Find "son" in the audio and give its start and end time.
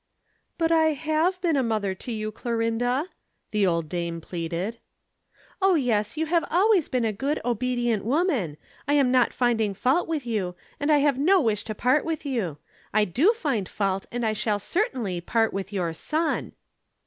15.93-16.53